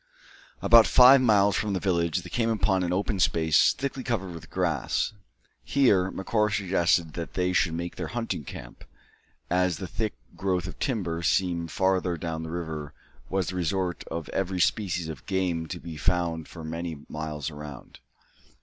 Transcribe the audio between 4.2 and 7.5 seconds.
with grass. Here Macora suggested that